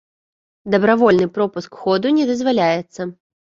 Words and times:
Дабравольны 0.75 1.27
пропуск 1.37 1.71
ходу 1.83 2.15
не 2.19 2.25
дазваляецца. 2.33 3.01